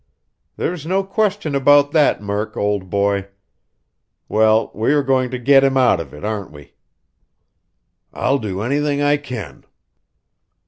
"There's 0.57 0.87
no 0.87 1.03
question 1.03 1.53
about 1.53 1.91
that, 1.91 2.23
Murk, 2.23 2.57
old 2.57 2.89
boy. 2.89 3.27
Well, 4.27 4.71
we 4.73 4.93
are 4.93 5.03
going 5.03 5.29
to 5.29 5.37
get 5.37 5.63
him 5.63 5.77
out 5.77 5.99
of 5.99 6.11
it, 6.11 6.25
aren't 6.25 6.51
we?" 6.51 6.73
"I'll 8.11 8.39
do 8.39 8.61
anything 8.63 9.03
I 9.03 9.17
can." 9.17 9.63